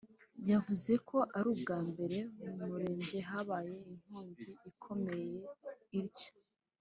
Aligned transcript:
yavuze 0.49 0.93
ko 1.09 1.17
ari 1.37 1.47
ubwa 1.53 1.77
mbere 1.89 2.17
mu 2.55 2.55
murenge 2.69 3.17
habaye 3.29 3.77
inkongi 3.91 4.51
ikomeye 4.71 5.39
itya 6.01 6.31